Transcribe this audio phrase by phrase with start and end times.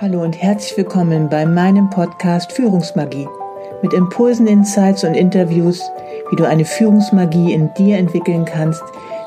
[0.00, 3.28] Hallo und herzlich willkommen bei meinem Podcast Führungsmagie
[3.80, 5.88] mit Impulsen, Insights und Interviews,
[6.30, 8.82] wie du eine Führungsmagie in dir entwickeln kannst,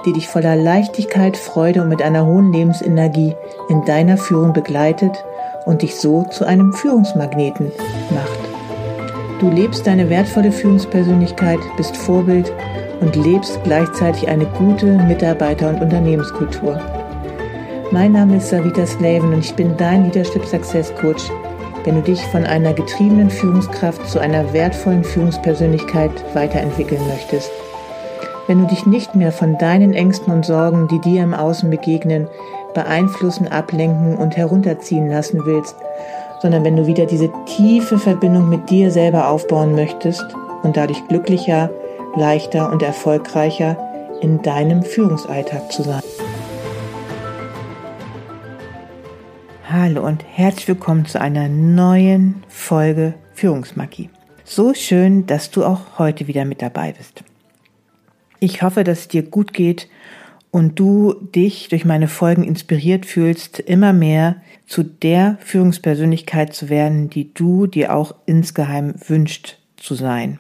[0.06, 3.34] die dich voller Leichtigkeit, Freude und mit einer hohen Lebensenergie
[3.70, 5.24] in deiner Führung begleitet
[5.66, 7.72] und dich so zu einem Führungsmagneten
[8.10, 9.40] macht.
[9.40, 12.52] Du lebst deine wertvolle Führungspersönlichkeit, bist Vorbild
[13.00, 16.78] und lebst gleichzeitig eine gute Mitarbeiter- und Unternehmenskultur.
[17.92, 21.24] Mein Name ist Savita Slaven und ich bin dein Leadership Success Coach,
[21.86, 27.50] wenn du dich von einer getriebenen Führungskraft zu einer wertvollen Führungspersönlichkeit weiterentwickeln möchtest.
[28.48, 32.28] Wenn du dich nicht mehr von deinen Ängsten und Sorgen, die dir im Außen begegnen,
[32.74, 35.78] beeinflussen, ablenken und herunterziehen lassen willst,
[36.42, 40.26] sondern wenn du wieder diese tiefe Verbindung mit dir selber aufbauen möchtest
[40.64, 41.70] und dadurch glücklicher,
[42.18, 43.78] leichter und erfolgreicher
[44.20, 46.02] in deinem Führungsalltag zu sein.
[49.80, 54.10] Hallo und herzlich willkommen zu einer neuen Folge Führungsmagie.
[54.44, 57.24] So schön, dass du auch heute wieder mit dabei bist.
[58.40, 59.88] Ich hoffe, dass es dir gut geht
[60.50, 67.12] und du dich durch meine Folgen inspiriert fühlst, immer mehr zu der Führungspersönlichkeit zu werden,
[67.12, 70.40] die du dir auch insgeheim wünscht zu sein.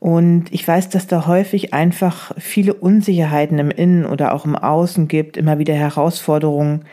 [0.00, 5.06] Und ich weiß, dass da häufig einfach viele Unsicherheiten im Innen oder auch im Außen
[5.06, 6.86] gibt, immer wieder Herausforderungen,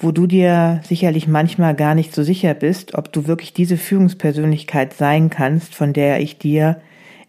[0.00, 4.94] wo du dir sicherlich manchmal gar nicht so sicher bist, ob du wirklich diese Führungspersönlichkeit
[4.94, 6.80] sein kannst, von der ich dir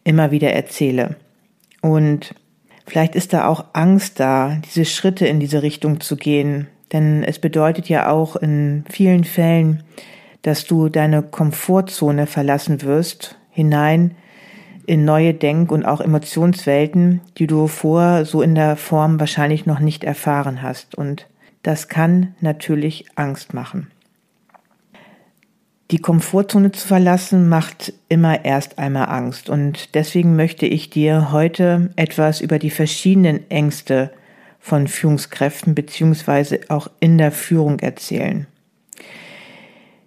[0.06, 1.18] immer wieder erzähle.
[1.82, 2.34] Und
[2.88, 6.68] vielleicht ist da auch Angst da, diese Schritte in diese Richtung zu gehen.
[6.94, 9.84] Denn es bedeutet ja auch in vielen Fällen,
[10.42, 14.16] dass du deine Komfortzone verlassen wirst, hinein
[14.88, 19.80] in neue Denk- und auch Emotionswelten, die du vorher so in der Form wahrscheinlich noch
[19.80, 20.96] nicht erfahren hast.
[20.96, 21.28] Und
[21.64, 23.92] das kann natürlich Angst machen.
[25.92, 31.92] Die Komfortzone zu verlassen macht immer erst einmal Angst und deswegen möchte ich dir heute
[31.98, 34.12] etwas über die verschiedenen Ängste
[34.58, 38.48] von Führungskräften beziehungsweise auch in der Führung erzählen.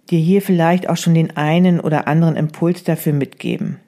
[0.09, 3.79] Dir hier vielleicht auch schon den einen oder anderen Impuls dafür mitgeben.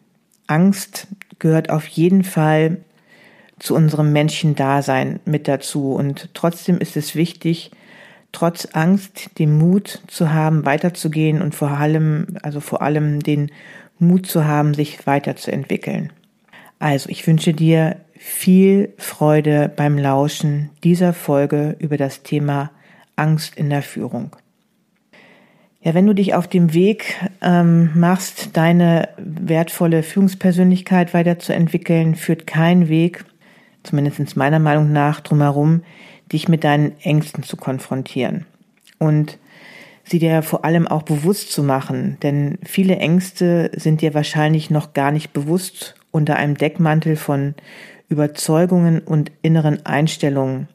[0.45, 1.07] Angst
[1.39, 2.77] gehört auf jeden Fall
[3.59, 5.93] zu unserem Menschendasein mit dazu.
[5.93, 7.71] Und trotzdem ist es wichtig,
[8.31, 13.51] trotz Angst den Mut zu haben, weiterzugehen und vor allem, also vor allem den
[13.99, 16.11] Mut zu haben, sich weiterzuentwickeln.
[16.79, 22.71] Also, ich wünsche dir viel Freude beim Lauschen dieser Folge über das Thema
[23.15, 24.35] Angst in der Führung.
[25.81, 32.89] Ja, wenn du dich auf dem Weg ähm, machst, deine wertvolle Führungspersönlichkeit weiterzuentwickeln, führt kein
[32.89, 33.23] Weg
[33.87, 35.83] zumindest meiner Meinung nach, drumherum,
[36.31, 38.45] dich mit deinen Ängsten zu konfrontieren.
[38.99, 39.37] Und
[40.03, 44.93] sie dir vor allem auch bewusst zu machen, denn viele Ängste sind dir wahrscheinlich noch
[44.93, 47.55] gar nicht bewusst unter einem Deckmantel von
[48.09, 50.67] Überzeugungen und inneren Einstellungen,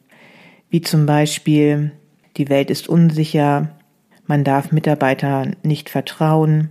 [0.71, 1.93] wie zum Beispiel
[2.37, 3.71] die Welt ist unsicher,
[4.27, 6.71] man darf Mitarbeitern nicht vertrauen,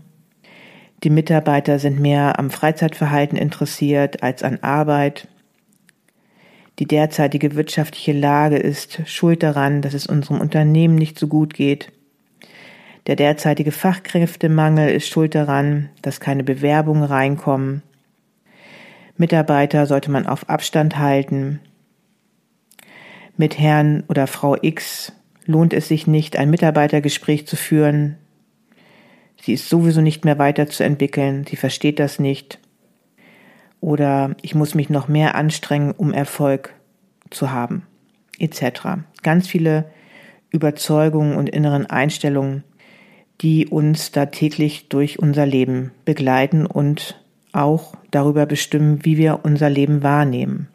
[1.04, 5.28] die Mitarbeiter sind mehr am Freizeitverhalten interessiert als an Arbeit,
[6.80, 11.92] die derzeitige wirtschaftliche Lage ist schuld daran, dass es unserem Unternehmen nicht so gut geht.
[13.08, 17.84] Der derzeitige Fachkräftemangel ist schuld daran, dass keine Bewerbungen reinkommen.
[19.18, 21.60] Mitarbeiter sollte man auf Abstand halten.
[23.38, 25.14] Mit Herrn oder Frau X
[25.46, 28.18] lohnt es sich nicht, ein Mitarbeitergespräch zu führen.
[29.42, 32.60] Sie ist sowieso nicht mehr weiterzuentwickeln, sie versteht das nicht
[33.82, 36.74] oder ich muss mich noch mehr anstrengen, um Erfolg
[37.30, 37.86] zu haben,
[38.40, 39.02] etc.
[39.24, 39.86] Ganz viele
[40.52, 42.64] Überzeugungen und inneren Einstellungen,
[43.42, 47.20] die uns da täglich durch unser Leben begleiten und
[47.54, 50.68] auch darüber bestimmen, wie wir unser Leben wahrnehmen.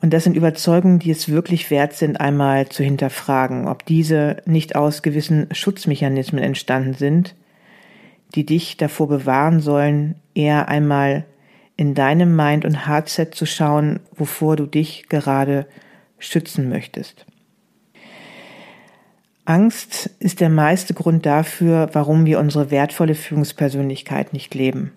[0.00, 4.76] Und das sind Überzeugungen, die es wirklich wert sind, einmal zu hinterfragen, ob diese nicht
[4.76, 7.34] aus gewissen Schutzmechanismen entstanden sind,
[8.34, 11.24] die dich davor bewahren sollen, eher einmal
[11.76, 15.66] in deinem Mind- und Heartset zu schauen, wovor du dich gerade
[16.18, 17.26] schützen möchtest.
[19.44, 24.92] Angst ist der meiste Grund dafür, warum wir unsere wertvolle Führungspersönlichkeit nicht leben.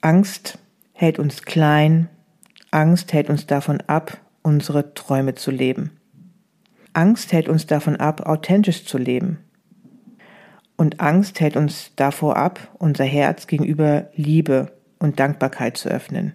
[0.00, 0.58] Angst
[0.92, 2.08] hält uns klein,
[2.70, 5.98] Angst hält uns davon ab, unsere Träume zu leben.
[6.92, 9.38] Angst hält uns davon ab, authentisch zu leben.
[10.76, 16.34] Und Angst hält uns davor ab, unser Herz gegenüber Liebe und Dankbarkeit zu öffnen.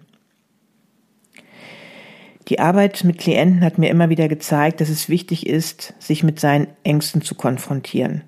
[2.48, 6.40] Die Arbeit mit Klienten hat mir immer wieder gezeigt, dass es wichtig ist, sich mit
[6.40, 8.22] seinen Ängsten zu konfrontieren.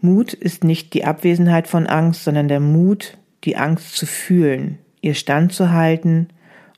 [0.00, 5.14] Mut ist nicht die Abwesenheit von Angst, sondern der Mut, die Angst zu fühlen, ihr
[5.14, 6.28] standzuhalten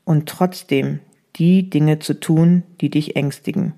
[0.04, 1.00] und trotzdem
[1.36, 3.74] die Dinge zu tun, die dich ängstigen.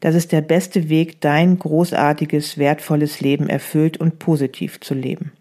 [0.00, 5.32] Das ist der beste Weg, dein großartiges, wertvolles Leben erfüllt und positiv zu leben.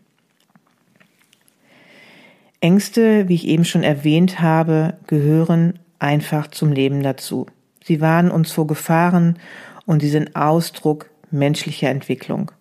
[2.66, 7.46] Ängste, wie ich eben schon erwähnt habe, gehören einfach zum Leben dazu.
[7.84, 9.38] Sie warnen uns vor Gefahren
[9.86, 12.52] und sie sind Ausdruck menschlicher Entwicklung.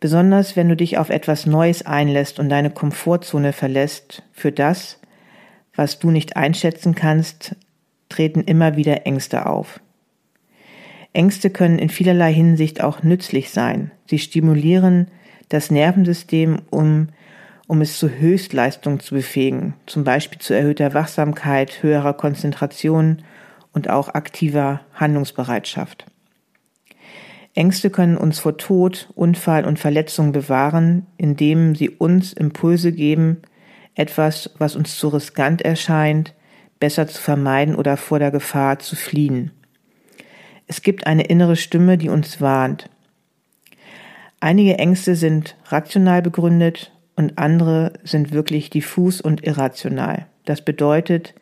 [0.00, 4.98] Besonders wenn du dich auf etwas Neues einlässt und deine Komfortzone verlässt, für das,
[5.74, 7.54] was du nicht einschätzen kannst,
[8.08, 9.78] treten immer wieder Ängste auf.
[11.12, 13.90] Ängste können in vielerlei Hinsicht auch nützlich sein.
[14.06, 15.08] Sie stimulieren
[15.50, 17.08] das Nervensystem, um,
[17.66, 23.22] um es zu Höchstleistung zu befähigen, zum Beispiel zu erhöhter Wachsamkeit, höherer Konzentration
[23.72, 26.06] und auch aktiver Handlungsbereitschaft.
[27.54, 33.42] Ängste können uns vor Tod, Unfall und Verletzung bewahren, indem sie uns Impulse geben,
[33.94, 36.34] etwas, was uns zu riskant erscheint,
[36.78, 39.52] besser zu vermeiden oder vor der Gefahr zu fliehen.
[40.66, 42.90] Es gibt eine innere Stimme, die uns warnt.
[44.40, 50.26] Einige Ängste sind rational begründet und andere sind wirklich diffus und irrational.
[50.44, 51.34] Das bedeutet,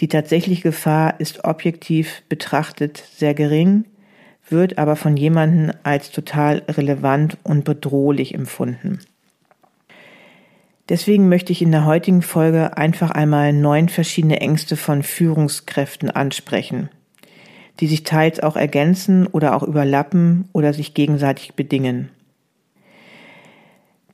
[0.00, 3.86] die tatsächliche Gefahr ist objektiv betrachtet sehr gering,
[4.48, 8.98] wird aber von jemandem als total relevant und bedrohlich empfunden.
[10.88, 16.90] Deswegen möchte ich in der heutigen Folge einfach einmal neun verschiedene Ängste von Führungskräften ansprechen,
[17.80, 22.10] die sich teils auch ergänzen oder auch überlappen oder sich gegenseitig bedingen.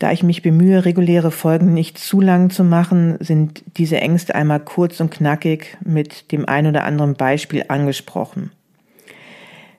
[0.03, 4.59] Da ich mich bemühe, reguläre Folgen nicht zu lang zu machen, sind diese Ängste einmal
[4.59, 8.51] kurz und knackig mit dem ein oder anderen Beispiel angesprochen.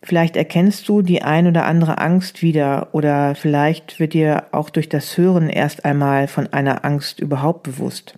[0.01, 4.87] Vielleicht erkennst du die ein oder andere Angst wieder oder vielleicht wird dir auch durch
[4.87, 8.17] das Hören erst einmal von einer Angst überhaupt bewusst.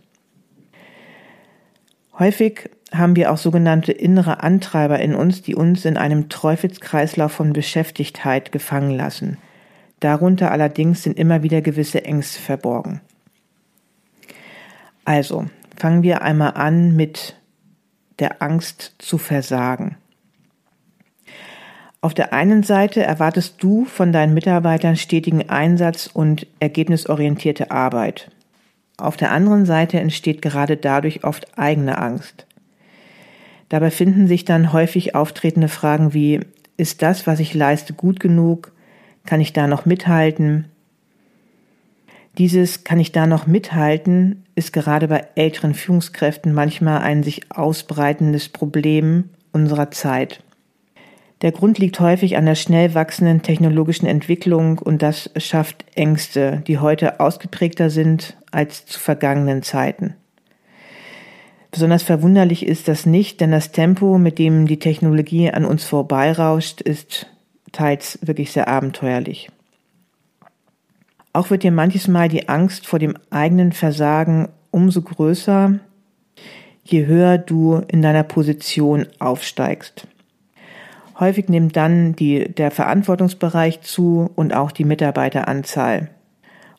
[2.20, 7.52] Häufig haben wir auch sogenannte innere Antreiber in uns, die uns in einem Teufelskreislauf von
[7.52, 9.40] Beschäftigtheit gefangen lassen.
[10.06, 13.02] Darunter allerdings sind immer wieder gewisse Ängste verborgen.
[15.04, 17.36] Also, fangen wir einmal an mit
[18.20, 19.98] der Angst zu versagen.
[22.02, 28.30] Auf der einen Seite erwartest du von deinen Mitarbeitern stetigen Einsatz und ergebnisorientierte Arbeit.
[28.98, 32.46] Auf der anderen Seite entsteht gerade dadurch oft eigene Angst.
[33.70, 36.42] Dabei finden sich dann häufig auftretende Fragen wie,
[36.78, 38.72] ist das, was ich leiste, gut genug?
[39.26, 40.66] Kann ich da noch mithalten?
[42.38, 48.50] Dieses kann ich da noch mithalten, ist gerade bei älteren Führungskräften manchmal ein sich ausbreitendes
[48.50, 50.42] Problem unserer Zeit.
[51.42, 56.80] Der Grund liegt häufig an der schnell wachsenden technologischen Entwicklung und das schafft Ängste, die
[56.80, 60.16] heute ausgeprägter sind als zu vergangenen Zeiten.
[61.72, 66.80] Besonders verwunderlich ist das nicht, denn das Tempo, mit dem die Technologie an uns vorbeirauscht,
[66.80, 67.28] ist
[67.76, 69.50] teils wirklich sehr abenteuerlich.
[71.34, 75.80] Auch wird dir manches Mal die Angst vor dem eigenen Versagen umso größer,
[76.84, 80.08] je höher du in deiner Position aufsteigst.
[81.20, 86.10] Häufig nimmt dann die, der Verantwortungsbereich zu und auch die Mitarbeiteranzahl.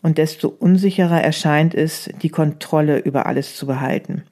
[0.03, 4.25] Und desto unsicherer erscheint es, die Kontrolle über alles zu behalten.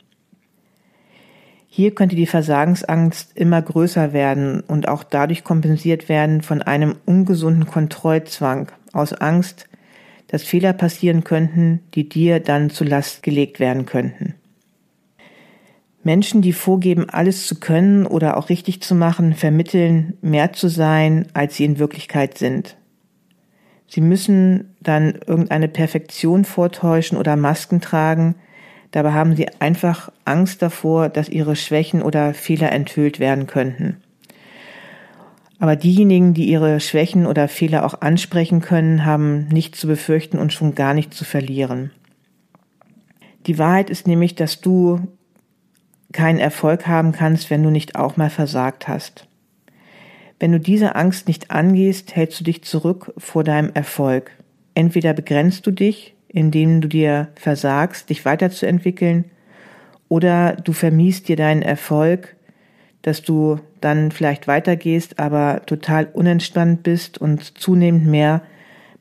[1.76, 7.66] Hier könnte die Versagensangst immer größer werden und auch dadurch kompensiert werden von einem ungesunden
[7.66, 9.66] Kontrollzwang aus Angst,
[10.28, 14.34] dass Fehler passieren könnten, die dir dann zu Last gelegt werden könnten.
[16.04, 21.26] Menschen, die vorgeben, alles zu können oder auch richtig zu machen, vermitteln, mehr zu sein,
[21.34, 22.76] als sie in Wirklichkeit sind.
[23.88, 28.36] Sie müssen dann irgendeine Perfektion vortäuschen oder Masken tragen,
[28.94, 33.96] dabei haben sie einfach Angst davor, dass ihre Schwächen oder Fehler enthüllt werden könnten.
[35.58, 40.52] Aber diejenigen, die ihre Schwächen oder Fehler auch ansprechen können, haben nichts zu befürchten und
[40.52, 41.90] schon gar nicht zu verlieren.
[43.46, 45.00] Die Wahrheit ist nämlich, dass du
[46.12, 49.26] keinen Erfolg haben kannst, wenn du nicht auch mal versagt hast.
[50.38, 54.30] Wenn du diese Angst nicht angehst, hältst du dich zurück vor deinem Erfolg.
[54.74, 59.30] Entweder begrenzt du dich, indem du dir versagst, dich weiterzuentwickeln,
[60.08, 62.36] oder du vermiest dir deinen Erfolg,
[63.02, 68.42] dass du dann vielleicht weitergehst, aber total unentspannt bist und zunehmend mehr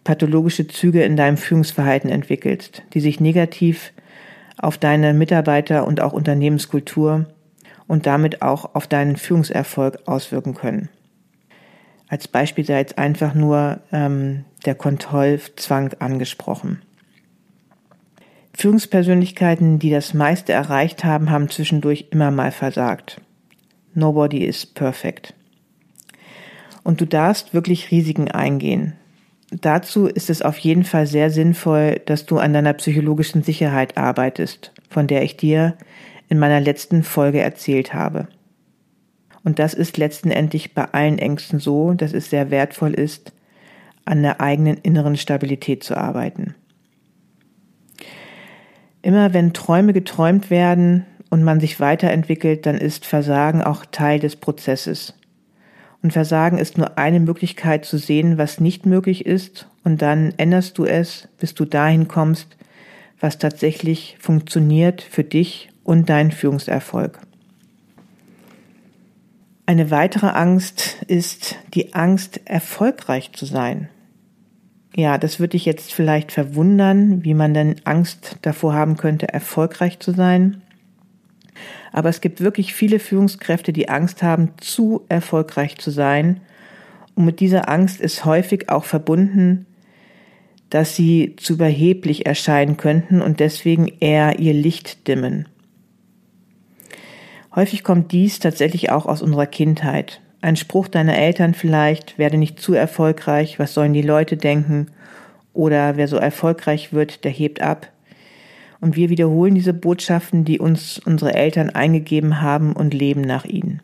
[0.04, 3.94] pathologische Züge in deinem Führungsverhalten entwickelst, die sich negativ
[4.58, 7.25] auf deine Mitarbeiter und auch Unternehmenskultur
[7.88, 10.90] und damit auch auf deinen Führungserfolg auswirken können.
[12.08, 16.82] Als Beispiel sei jetzt einfach nur ähm, der Kontrollzwang angesprochen.
[18.55, 23.19] Führungspersönlichkeiten, die das meiste erreicht haben, haben zwischendurch immer mal versagt.
[23.93, 25.33] Nobody is perfect.
[26.83, 28.93] Und du darfst wirklich Risiken eingehen.
[29.51, 34.72] Dazu ist es auf jeden Fall sehr sinnvoll, dass du an deiner psychologischen Sicherheit arbeitest,
[34.89, 35.77] von der ich dir
[36.29, 38.27] in meiner letzten Folge erzählt habe.
[39.43, 43.33] Und das ist letztendlich bei allen Ängsten so, dass es sehr wertvoll ist,
[44.05, 46.55] an der eigenen inneren Stabilität zu arbeiten.
[49.03, 54.38] Immer wenn Träume geträumt werden und man sich weiterentwickelt, dann ist Versagen auch Teil des
[54.38, 55.13] Prozesses.
[56.01, 60.77] Und Versagen ist nur eine Möglichkeit zu sehen, was nicht möglich ist, und dann änderst
[60.77, 62.55] du es, bis du dahin kommst,
[63.19, 67.19] was tatsächlich funktioniert für dich und deinen Führungserfolg.
[69.65, 73.89] Eine weitere Angst ist die Angst, erfolgreich zu sein.
[74.95, 80.00] Ja, das würde dich jetzt vielleicht verwundern, wie man denn Angst davor haben könnte, erfolgreich
[80.00, 80.62] zu sein.
[81.91, 86.41] Aber es gibt wirklich viele Führungskräfte, die Angst haben, zu erfolgreich zu sein.
[87.15, 89.65] Und mit dieser Angst ist häufig auch verbunden,
[90.69, 95.47] dass sie zu überheblich erscheinen könnten und deswegen eher ihr Licht dimmen.
[97.55, 100.21] Häufig kommt dies tatsächlich auch aus unserer Kindheit.
[100.43, 104.88] Ein Spruch deiner Eltern vielleicht, werde nicht zu erfolgreich, was sollen die Leute denken?
[105.53, 107.89] Oder wer so erfolgreich wird, der hebt ab.
[108.81, 113.81] Und wir wiederholen diese Botschaften, die uns unsere Eltern eingegeben haben und leben nach ihnen.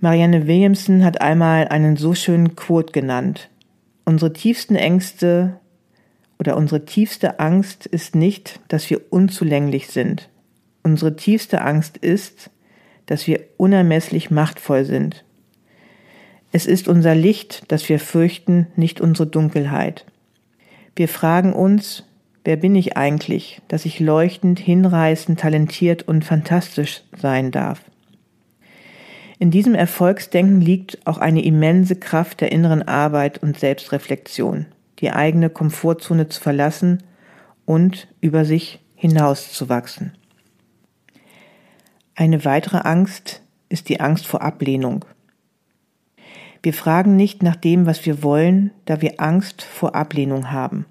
[0.00, 3.50] Marianne Williamson hat einmal einen so schönen Quote genannt.
[4.06, 5.60] Unsere tiefsten Ängste
[6.38, 10.30] oder unsere tiefste Angst ist nicht, dass wir unzulänglich sind.
[10.82, 12.48] Unsere tiefste Angst ist,
[13.08, 15.24] dass wir unermesslich machtvoll sind.
[16.52, 20.06] Es ist unser Licht, das wir fürchten, nicht unsere Dunkelheit.
[20.94, 22.04] Wir fragen uns,
[22.48, 27.82] Wer bin ich eigentlich, dass ich leuchtend, hinreißend, talentiert und fantastisch sein darf?
[29.38, 34.64] In diesem Erfolgsdenken liegt auch eine immense Kraft der inneren Arbeit und Selbstreflexion,
[35.00, 37.02] die eigene Komfortzone zu verlassen
[37.66, 40.12] und über sich hinauszuwachsen.
[42.18, 45.04] Eine weitere Angst ist die Angst vor Ablehnung.
[46.64, 50.86] Wir fragen nicht nach dem, was wir wollen, da wir Angst vor Ablehnung haben.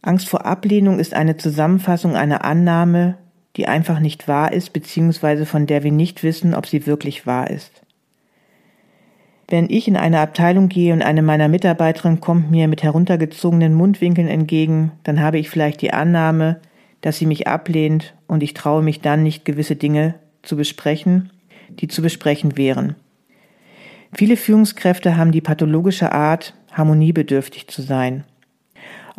[0.00, 3.18] Angst vor Ablehnung ist eine Zusammenfassung einer Annahme,
[3.56, 7.50] die einfach nicht wahr ist, beziehungsweise von der wir nicht wissen, ob sie wirklich wahr
[7.50, 7.82] ist.
[9.46, 14.28] Wenn ich in eine Abteilung gehe und eine meiner Mitarbeiterinnen kommt mir mit heruntergezogenen Mundwinkeln
[14.28, 16.62] entgegen, dann habe ich vielleicht die Annahme,
[17.00, 21.30] dass sie mich ablehnt und ich traue mich dann nicht, gewisse Dinge zu besprechen,
[21.68, 22.96] die zu besprechen wären.
[24.12, 28.24] Viele Führungskräfte haben die pathologische Art, harmoniebedürftig zu sein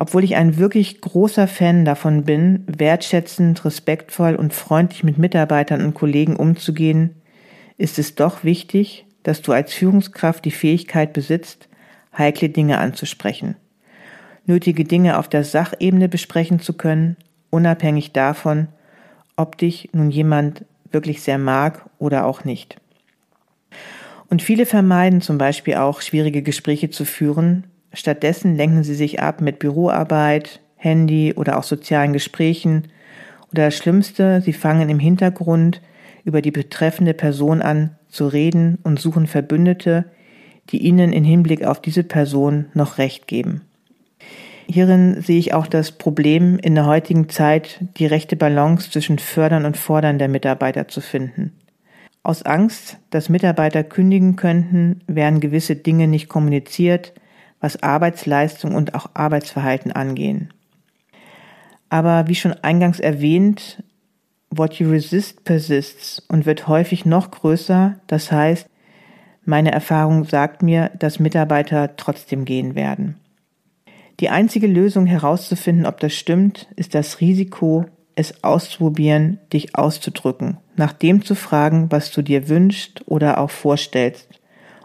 [0.02, 5.94] obwohl ich ein wirklich großer Fan davon bin, wertschätzend, respektvoll und freundlich mit Mitarbeitern und
[5.94, 7.22] Kollegen umzugehen,
[7.78, 11.70] ist es doch wichtig, dass du als Führungskraft die Fähigkeit besitzt,
[12.18, 13.58] heikle Dinge anzusprechen,
[14.48, 17.16] nötige Dinge auf der Sachebene besprechen zu können,
[17.52, 18.68] unabhängig davon,
[19.36, 22.78] ob dich nun jemand wirklich sehr mag oder auch nicht.
[24.30, 29.42] Und viele vermeiden zum Beispiel auch schwierige Gespräche zu führen, Stattdessen lenken sie sich ab
[29.42, 32.88] mit Büroarbeit, Handy oder auch sozialen Gesprächen.
[33.52, 35.82] Oder das Schlimmste, sie fangen im Hintergrund
[36.24, 40.06] über die betreffende Person an zu reden und suchen Verbündete,
[40.70, 43.62] die ihnen in Hinblick auf diese Person noch Recht geben.
[44.72, 49.66] Hierin sehe ich auch das Problem in der heutigen Zeit, die rechte Balance zwischen Fördern
[49.66, 51.52] und Fordern der Mitarbeiter zu finden.
[52.24, 57.14] Aus Angst, dass Mitarbeiter kündigen könnten, werden gewisse Dinge nicht kommuniziert,
[57.60, 60.54] was Arbeitsleistung und auch Arbeitsverhalten angehen.
[61.90, 63.84] Aber wie schon eingangs erwähnt,
[64.52, 68.00] what you resist persists und wird häufig noch größer.
[68.08, 68.70] Das heißt,
[69.44, 73.18] meine Erfahrung sagt mir, dass Mitarbeiter trotzdem gehen werden.
[74.22, 80.94] Die einzige Lösung herauszufinden, ob das stimmt, ist das Risiko, es auszuprobieren, dich auszudrücken, nach
[80.94, 84.40] dem zu fragen, was du dir wünschst oder auch vorstellst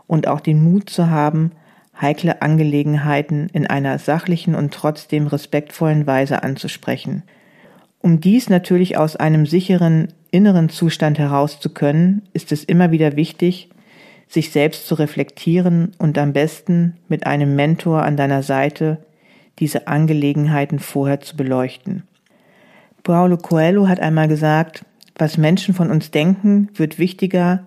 [0.07, 1.53] und auch den Mut zu haben,
[2.01, 7.23] heikle Angelegenheiten in einer sachlichen und trotzdem respektvollen Weise anzusprechen.
[8.01, 13.17] Um dies natürlich aus einem sicheren inneren Zustand heraus zu können, ist es immer wieder
[13.17, 13.69] wichtig,
[14.29, 18.99] sich selbst zu reflektieren und am besten mit einem Mentor an deiner Seite
[19.59, 22.03] diese Angelegenheiten vorher zu beleuchten.
[23.03, 24.85] Paulo Coelho hat einmal gesagt,
[25.17, 27.67] was Menschen von uns denken, wird wichtiger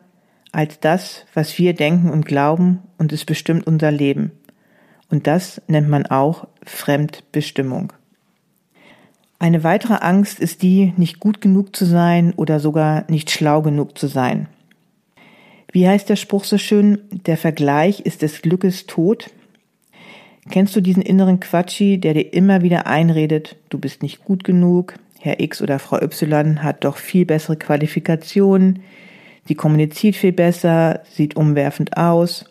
[0.51, 4.31] als das, was wir denken und glauben, und es bestimmt unser Leben.
[5.09, 7.93] Und das nennt man auch Fremdbestimmung.
[9.39, 13.97] Eine weitere Angst ist die, nicht gut genug zu sein oder sogar nicht schlau genug
[13.97, 14.47] zu sein.
[15.71, 16.99] Wie heißt der Spruch so schön?
[17.25, 19.29] Der Vergleich ist des Glückes Tod.
[20.49, 24.95] Kennst du diesen inneren Quatschi, der dir immer wieder einredet, du bist nicht gut genug,
[25.19, 28.79] Herr X oder Frau Y hat doch viel bessere Qualifikationen,
[29.45, 32.45] sie kommuniziert viel besser, sieht umwerfend aus.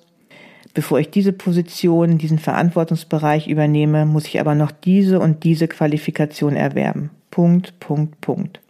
[0.74, 6.54] Bevor ich diese Position, diesen Verantwortungsbereich übernehme, muss ich aber noch diese und diese Qualifikation
[6.54, 7.10] erwerben.
[7.30, 8.60] Punkt, Punkt, Punkt.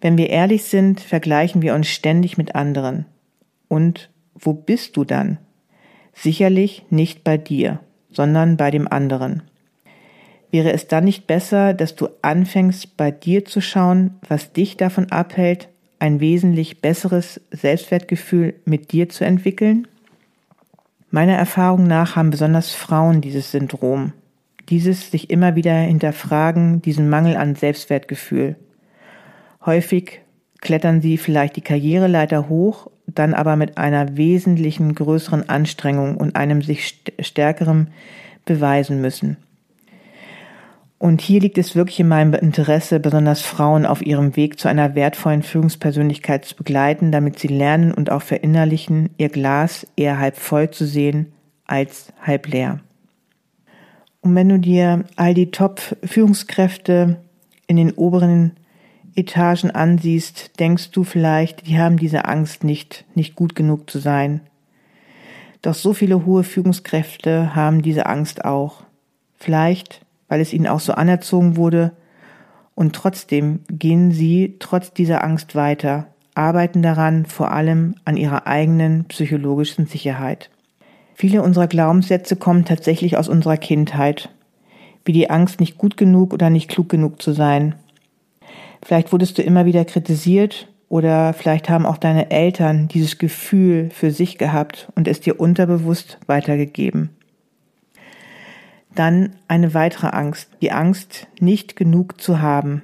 [0.00, 3.06] Wenn wir ehrlich sind, vergleichen wir uns ständig mit anderen.
[3.68, 5.38] Und wo bist du dann?
[6.12, 7.80] Sicherlich nicht bei dir,
[8.16, 9.42] sondern bei dem anderen.
[10.50, 15.12] Wäre es dann nicht besser, dass du anfängst, bei dir zu schauen, was dich davon
[15.12, 15.68] abhält,
[15.98, 19.86] ein wesentlich besseres Selbstwertgefühl mit dir zu entwickeln?
[21.10, 24.12] Meiner Erfahrung nach haben besonders Frauen dieses Syndrom,
[24.70, 28.56] dieses sich immer wieder hinterfragen, diesen Mangel an Selbstwertgefühl.
[29.64, 30.20] Häufig
[30.60, 36.62] klettern sie vielleicht die Karriereleiter hoch, dann aber mit einer wesentlichen größeren Anstrengung und einem
[36.62, 37.88] sich stärkerem
[38.44, 39.36] beweisen müssen.
[40.98, 44.94] Und hier liegt es wirklich in meinem Interesse, besonders Frauen auf ihrem Weg zu einer
[44.94, 50.70] wertvollen Führungspersönlichkeit zu begleiten, damit sie lernen und auch verinnerlichen, ihr Glas eher halb voll
[50.70, 51.32] zu sehen
[51.66, 52.80] als halb leer.
[54.22, 57.18] Und wenn du dir all die Top-Führungskräfte
[57.66, 58.52] in den oberen
[59.16, 64.40] Etagen ansiehst, denkst du vielleicht, die haben diese Angst nicht, nicht gut genug zu sein.
[65.62, 68.84] Doch so viele hohe Führungskräfte haben diese Angst auch.
[69.38, 71.92] Vielleicht weil es ihnen auch so anerzogen wurde.
[72.74, 79.04] Und trotzdem gehen sie trotz dieser Angst weiter, arbeiten daran, vor allem an ihrer eigenen
[79.04, 80.50] psychologischen Sicherheit.
[81.14, 84.28] Viele unserer Glaubenssätze kommen tatsächlich aus unserer Kindheit,
[85.06, 87.74] wie die Angst, nicht gut genug oder nicht klug genug zu sein.
[88.82, 94.10] Vielleicht wurdest du immer wieder kritisiert oder vielleicht haben auch deine Eltern dieses Gefühl für
[94.10, 97.10] sich gehabt und es dir unterbewusst weitergegeben.
[98.94, 102.82] Dann eine weitere Angst, die Angst, nicht genug zu haben.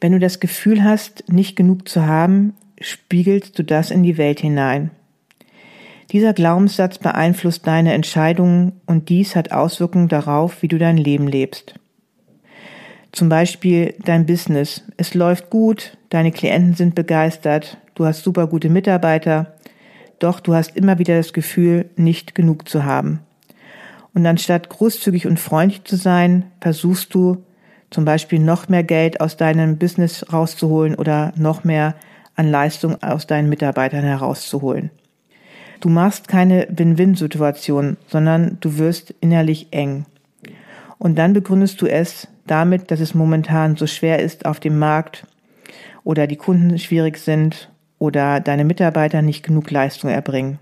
[0.00, 4.40] Wenn du das Gefühl hast, nicht genug zu haben, spiegelst du das in die Welt
[4.40, 4.90] hinein.
[6.10, 11.74] Dieser Glaubenssatz beeinflusst deine Entscheidungen und dies hat Auswirkungen darauf, wie du dein Leben lebst.
[13.12, 14.82] Zum Beispiel dein Business.
[14.96, 19.54] Es läuft gut, deine Klienten sind begeistert, du hast super gute Mitarbeiter,
[20.18, 23.20] doch du hast immer wieder das Gefühl, nicht genug zu haben.
[24.14, 27.44] Und anstatt großzügig und freundlich zu sein, versuchst du
[27.90, 31.94] zum Beispiel noch mehr Geld aus deinem Business rauszuholen oder noch mehr
[32.34, 34.90] an Leistung aus deinen Mitarbeitern herauszuholen.
[35.80, 40.06] Du machst keine Win-Win-Situation, sondern du wirst innerlich eng.
[40.98, 45.26] Und dann begründest du es damit, dass es momentan so schwer ist auf dem Markt
[46.04, 50.58] oder die Kunden schwierig sind oder deine Mitarbeiter nicht genug Leistung erbringen.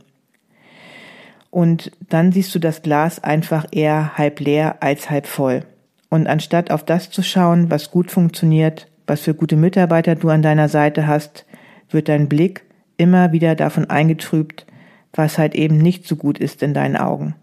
[1.51, 5.65] Und dann siehst du das Glas einfach eher halb leer als halb voll.
[6.09, 10.43] Und anstatt auf das zu schauen, was gut funktioniert, was für gute Mitarbeiter du an
[10.43, 11.47] deiner Seite hast,
[11.89, 12.65] wird dein Blick
[12.97, 14.67] immer wieder davon eingetrübt,
[15.13, 17.35] was halt eben nicht so gut ist in deinen Augen.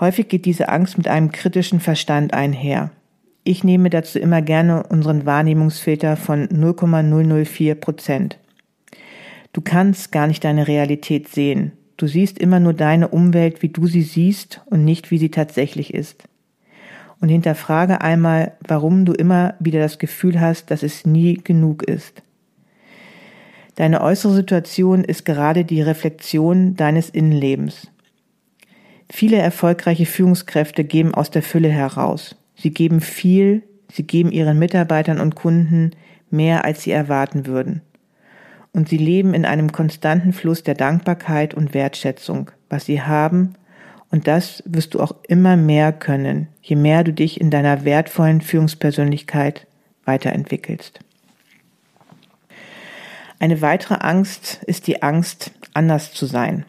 [0.00, 2.90] Häufig geht diese Angst mit einem kritischen Verstand einher.
[3.50, 8.38] Ich nehme dazu immer gerne unseren Wahrnehmungsfilter von 0,004 Prozent.
[9.52, 11.72] Du kannst gar nicht deine Realität sehen.
[11.96, 15.94] Du siehst immer nur deine Umwelt, wie du sie siehst und nicht, wie sie tatsächlich
[15.94, 16.22] ist.
[17.20, 22.22] Und hinterfrage einmal, warum du immer wieder das Gefühl hast, dass es nie genug ist.
[23.74, 27.88] Deine äußere Situation ist gerade die Reflexion deines Innenlebens.
[29.10, 32.36] Viele erfolgreiche Führungskräfte geben aus der Fülle heraus.
[32.60, 35.92] Sie geben viel, sie geben ihren Mitarbeitern und Kunden
[36.30, 37.82] mehr, als sie erwarten würden
[38.72, 43.54] und sie leben in einem konstanten Fluss der Dankbarkeit und Wertschätzung, was sie haben,
[44.12, 48.40] und das wirst du auch immer mehr können, je mehr du dich in deiner wertvollen
[48.40, 49.68] Führungspersönlichkeit
[50.04, 50.98] weiterentwickelst.
[53.38, 56.64] Eine weitere Angst ist die Angst, anders zu sein.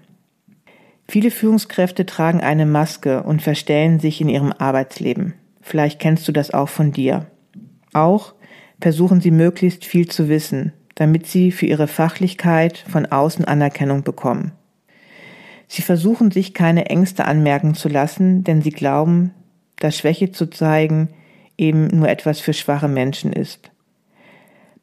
[1.08, 5.34] Viele Führungskräfte tragen eine Maske und verstellen sich in ihrem Arbeitsleben.
[5.62, 7.28] Vielleicht kennst du das auch von dir.
[7.94, 8.34] Auch
[8.80, 14.54] versuchen sie möglichst viel zu wissen, damit sie für ihre Fachlichkeit von außen Anerkennung bekommen.
[15.68, 19.34] Sie versuchen sich keine Ängste anmerken zu lassen, denn sie glauben,
[19.78, 21.10] dass Schwäche zu zeigen
[21.58, 23.72] eben nur etwas für schwache Menschen ist.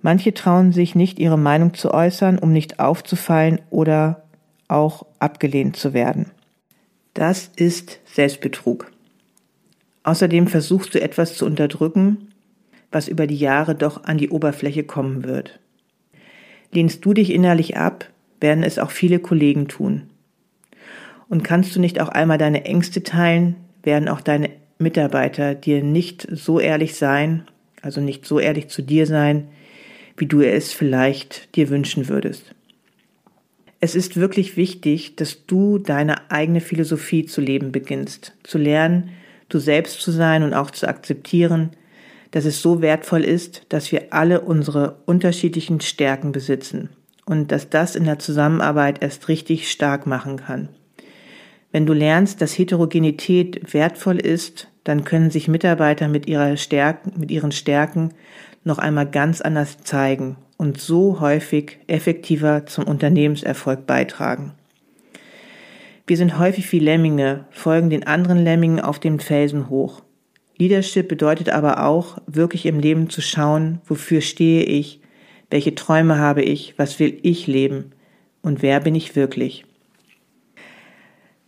[0.01, 4.23] Manche trauen sich nicht, ihre Meinung zu äußern, um nicht aufzufallen oder
[4.69, 6.31] auch abgelehnt zu werden.
[7.15, 8.93] Das ist Selbstbetrug.
[10.09, 12.29] Außerdem versuchst du etwas zu unterdrücken,
[12.91, 15.61] was über die Jahre doch an die Oberfläche kommen wird.
[16.73, 18.09] Lehnst du dich innerlich ab,
[18.41, 20.05] werden es auch viele Kollegen tun.
[21.29, 26.27] Und kannst du nicht auch einmal deine Ängste teilen, werden auch deine Mitarbeiter dir nicht
[26.31, 27.47] so ehrlich sein,
[27.83, 29.49] also nicht so ehrlich zu dir sein,
[30.17, 32.55] wie du es vielleicht dir wünschen würdest.
[33.79, 39.11] Es ist wirklich wichtig, dass du deine eigene Philosophie zu leben beginnst, zu lernen,
[39.49, 41.71] du selbst zu sein und auch zu akzeptieren,
[42.31, 46.91] dass es so wertvoll ist, dass wir alle unsere unterschiedlichen Stärken besitzen
[47.25, 50.69] und dass das in der Zusammenarbeit erst richtig stark machen kann.
[51.73, 57.31] Wenn du lernst, dass Heterogenität wertvoll ist, dann können sich Mitarbeiter mit, ihrer Stärken, mit
[57.31, 58.15] ihren Stärken
[58.65, 64.55] noch einmal ganz anders zeigen und so häufig effektiver zum Unternehmenserfolg beitragen.
[66.09, 70.03] Wir sind häufig wie Lemminge, folgen den anderen Lemmingen auf dem Felsen hoch.
[70.57, 75.03] Leadership bedeutet aber auch, wirklich im Leben zu schauen, wofür stehe ich,
[75.51, 77.93] welche Träume habe ich, was will ich leben
[78.41, 79.67] und wer bin ich wirklich.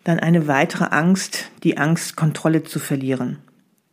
[0.04, 3.38] Dann eine weitere Angst, die Angst, Kontrolle zu verlieren.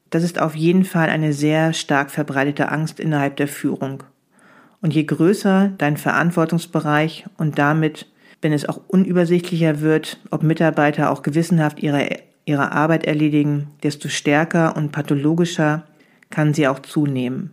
[0.09, 4.03] Das ist auf jeden Fall eine sehr stark verbreitete Angst innerhalb der Führung.
[4.81, 8.07] Und je größer dein Verantwortungsbereich und damit,
[8.41, 12.07] wenn es auch unübersichtlicher wird, ob Mitarbeiter auch gewissenhaft ihre,
[12.45, 15.83] ihre Arbeit erledigen, desto stärker und pathologischer
[16.29, 17.51] kann sie auch zunehmen.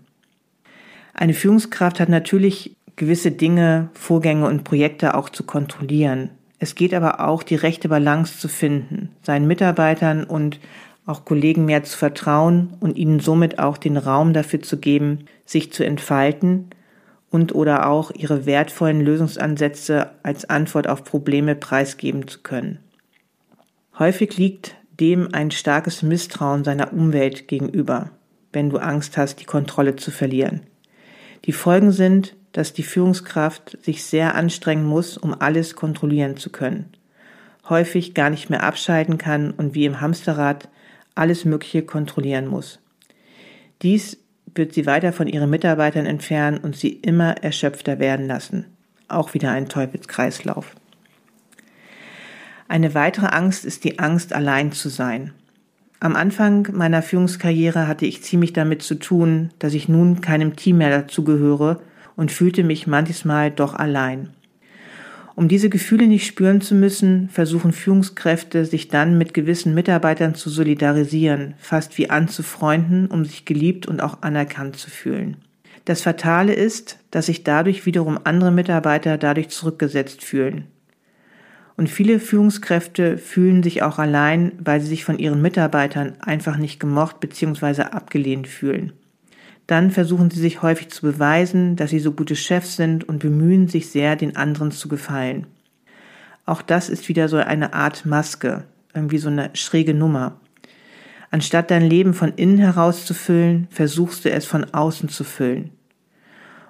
[1.15, 6.31] Eine Führungskraft hat natürlich gewisse Dinge, Vorgänge und Projekte auch zu kontrollieren.
[6.59, 10.61] Es geht aber auch, die rechte Balance zu finden, seinen Mitarbeitern und
[11.07, 15.73] auch Kollegen mehr zu vertrauen und ihnen somit auch den Raum dafür zu geben, sich
[15.73, 16.71] zu entfalten
[17.35, 22.79] und oder auch ihre wertvollen Lösungsansätze als Antwort auf Probleme preisgeben zu können.
[23.99, 28.11] Häufig liegt dem ein starkes Misstrauen seiner Umwelt gegenüber,
[28.53, 30.61] wenn du Angst hast, die Kontrolle zu verlieren.
[31.45, 36.93] Die Folgen sind, dass die Führungskraft sich sehr anstrengen muss, um alles kontrollieren zu können.
[37.69, 40.69] Häufig gar nicht mehr abschalten kann und wie im Hamsterrad
[41.17, 42.79] alles Mögliche kontrollieren muss.
[43.83, 44.24] Dies
[44.55, 48.67] wird sie weiter von ihren Mitarbeitern entfernen und sie immer erschöpfter werden lassen.
[49.09, 50.75] Auch wieder ein Teufelskreislauf.
[52.69, 55.33] Eine weitere Angst ist die Angst, allein zu sein.
[56.01, 60.79] Am Anfang meiner Führungskarriere hatte ich ziemlich damit zu tun, dass ich nun keinem Team
[60.79, 61.81] mehr dazugehöre
[62.17, 64.31] und fühlte mich manchmal doch allein.
[65.37, 70.49] Um diese Gefühle nicht spüren zu müssen, versuchen Führungskräfte, sich dann mit gewissen Mitarbeitern zu
[70.49, 75.39] solidarisieren, fast wie anzufreunden, um sich geliebt und auch anerkannt zu fühlen.
[75.87, 80.67] Das Fatale ist, dass sich dadurch wiederum andere Mitarbeiter dadurch zurückgesetzt fühlen.
[81.77, 86.79] Und viele Führungskräfte fühlen sich auch allein, weil sie sich von ihren Mitarbeitern einfach nicht
[86.79, 87.83] gemocht bzw.
[87.83, 88.93] abgelehnt fühlen.
[89.67, 93.69] Dann versuchen sie sich häufig zu beweisen, dass sie so gute Chefs sind und bemühen
[93.69, 95.47] sich sehr, den anderen zu gefallen.
[96.47, 100.41] Auch das ist wieder so eine Art Maske, irgendwie so eine schräge Nummer.
[101.31, 105.71] Anstatt dein Leben von innen heraus zu füllen, versuchst du es von außen zu füllen.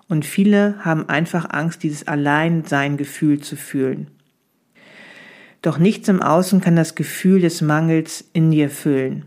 [0.09, 4.11] Und viele haben einfach Angst, dieses Alleinsein-Gefühl zu fühlen.
[5.62, 9.24] Doch nichts im Außen kann das Gefühl des Mangels in dir füllen.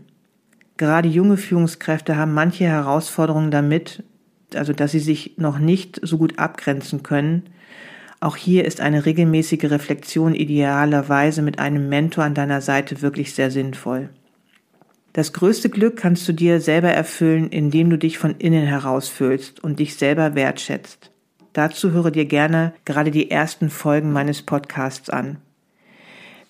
[0.78, 4.04] Gerade junge Führungskräfte haben manche Herausforderungen damit,
[4.54, 7.50] also dass sie sich noch nicht so gut abgrenzen können.
[8.20, 13.50] Auch hier ist eine regelmäßige Reflexion idealerweise mit einem Mentor an deiner Seite wirklich sehr
[13.50, 14.08] sinnvoll.
[15.12, 19.80] Das größte Glück kannst du dir selber erfüllen, indem du dich von innen herausfüllst und
[19.80, 21.10] dich selber wertschätzt.
[21.54, 25.38] Dazu höre dir gerne gerade die ersten Folgen meines Podcasts an.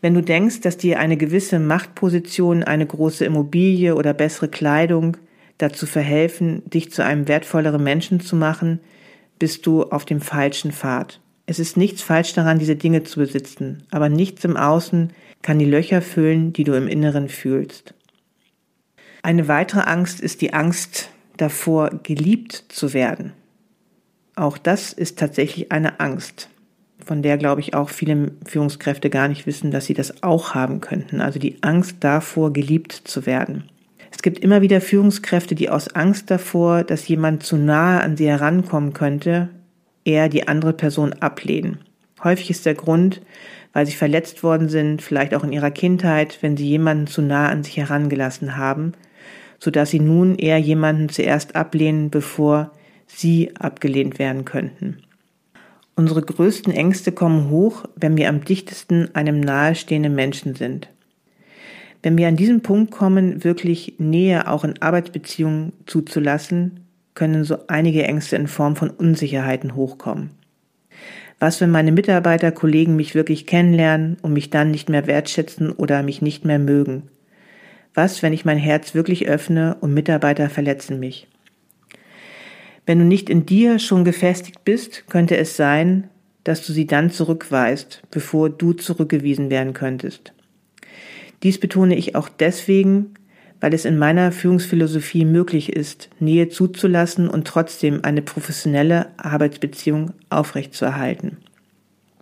[0.00, 5.16] Wenn du denkst, dass dir eine gewisse Machtposition, eine große Immobilie oder bessere Kleidung
[5.58, 8.78] dazu verhelfen, dich zu einem wertvolleren Menschen zu machen,
[9.40, 11.20] bist du auf dem falschen Pfad.
[11.46, 15.64] Es ist nichts falsch daran, diese Dinge zu besitzen, aber nichts im Außen kann die
[15.64, 17.94] Löcher füllen, die du im Inneren fühlst.
[19.22, 23.32] Eine weitere Angst ist die Angst davor, geliebt zu werden.
[24.36, 26.48] Auch das ist tatsächlich eine Angst
[27.08, 30.82] von der, glaube ich, auch viele Führungskräfte gar nicht wissen, dass sie das auch haben
[30.82, 31.22] könnten.
[31.22, 33.64] Also die Angst davor, geliebt zu werden.
[34.12, 38.28] Es gibt immer wieder Führungskräfte, die aus Angst davor, dass jemand zu nahe an sie
[38.28, 39.48] herankommen könnte,
[40.04, 41.78] eher die andere Person ablehnen.
[42.22, 43.22] Häufig ist der Grund,
[43.72, 47.48] weil sie verletzt worden sind, vielleicht auch in ihrer Kindheit, wenn sie jemanden zu nahe
[47.48, 48.92] an sich herangelassen haben,
[49.58, 52.72] sodass sie nun eher jemanden zuerst ablehnen, bevor
[53.06, 54.98] sie abgelehnt werden könnten.
[55.98, 60.88] Unsere größten Ängste kommen hoch, wenn wir am dichtesten einem nahestehenden Menschen sind.
[62.04, 66.84] Wenn wir an diesem Punkt kommen, wirklich Nähe auch in Arbeitsbeziehungen zuzulassen,
[67.14, 70.30] können so einige Ängste in Form von Unsicherheiten hochkommen.
[71.40, 76.04] Was, wenn meine Mitarbeiter, Kollegen mich wirklich kennenlernen und mich dann nicht mehr wertschätzen oder
[76.04, 77.08] mich nicht mehr mögen?
[77.94, 81.26] Was, wenn ich mein Herz wirklich öffne und Mitarbeiter verletzen mich?
[82.88, 86.08] Wenn du nicht in dir schon gefestigt bist, könnte es sein,
[86.42, 90.32] dass du sie dann zurückweist, bevor du zurückgewiesen werden könntest.
[91.42, 93.12] Dies betone ich auch deswegen,
[93.60, 101.36] weil es in meiner Führungsphilosophie möglich ist, Nähe zuzulassen und trotzdem eine professionelle Arbeitsbeziehung aufrechtzuerhalten.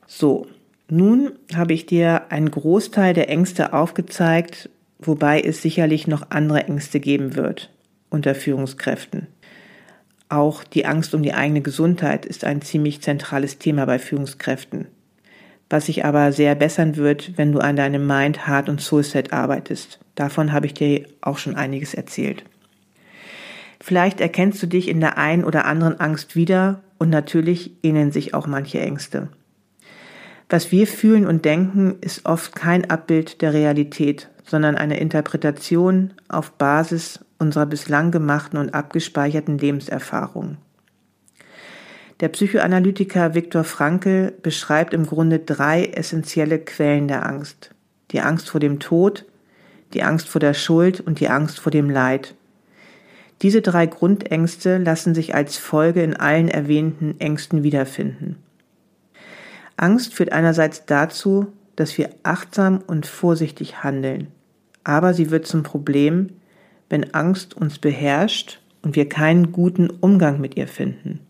[0.09, 0.49] So,
[0.89, 6.99] nun habe ich dir einen Großteil der Ängste aufgezeigt, wobei es sicherlich noch andere Ängste
[6.99, 7.71] geben wird
[8.11, 9.29] unter Führungskräften.
[10.29, 14.89] Auch die Angst um die eigene Gesundheit ist ein ziemlich zentrales Thema bei Führungskräften,
[15.71, 19.33] was sich aber sehr bessern wird, wenn du an deinem Mind, Heart und Soul Set
[19.33, 20.01] arbeitest.
[20.17, 22.45] Davon habe ich dir auch schon einiges erzählt.
[23.81, 28.35] Vielleicht erkennst du dich in der einen oder anderen Angst wieder und natürlich ähneln sich
[28.35, 29.29] auch manche Ängste.
[30.49, 36.53] Was wir fühlen und denken, ist oft kein Abbild der Realität, sondern eine Interpretation auf
[36.53, 40.59] Basis unserer bislang gemachten und abgespeicherten Lebenserfahrungen.
[42.21, 47.75] Der Psychoanalytiker Viktor Frankl beschreibt im Grunde drei essentielle Quellen der Angst.
[48.11, 49.27] Die Angst vor dem Tod,
[49.93, 52.35] die Angst vor der Schuld und die Angst vor dem Leid.
[53.43, 58.37] Diese drei Grundängste lassen sich als Folge in allen erwähnten Ängsten wiederfinden.
[59.77, 64.29] Angst führt einerseits dazu, dass wir achtsam und vorsichtig handeln,
[64.85, 66.31] aber sie wird zum Problem,
[66.89, 71.21] wenn Angst uns beherrscht und wir keinen guten Umgang mit ihr finden.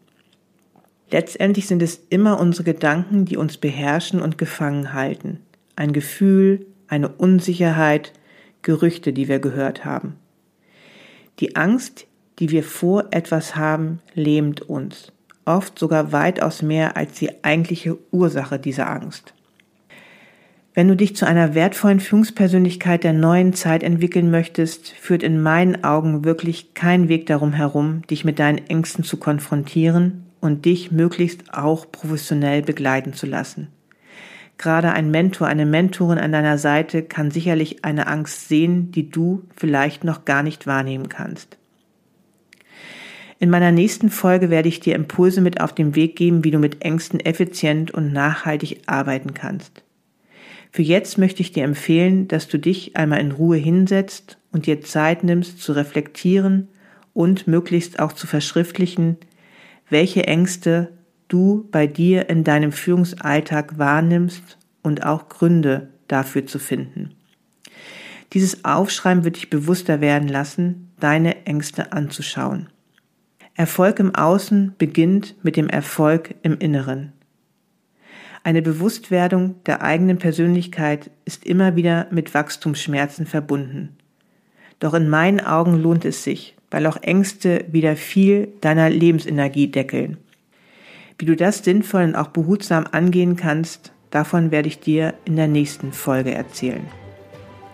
[1.11, 5.41] Letztendlich sind es immer unsere Gedanken, die uns beherrschen und gefangen halten.
[5.77, 8.13] Ein Gefühl, eine Unsicherheit,
[8.63, 10.17] Gerüchte, die wir gehört haben.
[11.39, 12.07] Die Angst,
[12.39, 15.13] die wir vor etwas haben, lähmt uns,
[15.45, 19.35] oft sogar weitaus mehr als die eigentliche Ursache dieser Angst.
[20.77, 25.85] Wenn du dich zu einer wertvollen Führungspersönlichkeit der neuen Zeit entwickeln möchtest, führt in meinen
[25.85, 31.55] Augen wirklich kein Weg darum herum, dich mit deinen Ängsten zu konfrontieren und dich möglichst
[31.55, 33.69] auch professionell begleiten zu lassen.
[34.59, 39.45] Gerade ein Mentor, eine Mentorin an deiner Seite kann sicherlich eine Angst sehen, die du
[39.57, 41.57] vielleicht noch gar nicht wahrnehmen kannst.
[43.39, 46.59] In meiner nächsten Folge werde ich dir Impulse mit auf den Weg geben, wie du
[46.59, 49.86] mit Ängsten effizient und nachhaltig arbeiten kannst.
[50.77, 54.83] Für jetzt möchte ich dir empfehlen, dass du dich einmal in Ruhe hinsetzt und dir
[54.83, 56.69] Zeit nimmst zu reflektieren
[57.15, 59.17] und möglichst auch zu verschriftlichen,
[59.89, 60.93] welche Ängste
[61.29, 67.15] du bei dir in deinem Führungsalltag wahrnimmst und auch Gründe dafür zu finden.
[68.35, 72.69] Dieses Aufschreiben wird dich bewusster werden lassen, deine Ängste anzuschauen.
[73.55, 77.15] Erfolg im Außen beginnt mit dem Erfolg im Inneren.
[78.47, 83.97] Eine Bewusstwerdung der eigenen Persönlichkeit ist immer wieder mit Wachstumsschmerzen verbunden.
[84.79, 90.19] Doch in meinen Augen lohnt es sich, weil auch Ängste wieder viel deiner Lebensenergie deckeln.
[91.19, 95.49] Wie du das sinnvoll und auch behutsam angehen kannst, davon werde ich dir in der
[95.49, 96.87] nächsten Folge erzählen.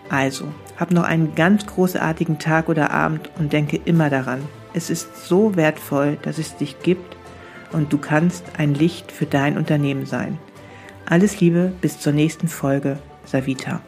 [0.09, 0.45] Also,
[0.77, 4.41] hab noch einen ganz großartigen Tag oder Abend und denke immer daran,
[4.73, 7.15] es ist so wertvoll, dass es dich gibt
[7.73, 10.39] und du kannst ein Licht für dein Unternehmen sein.
[11.05, 13.81] Alles Liebe, bis zur nächsten Folge, Savita.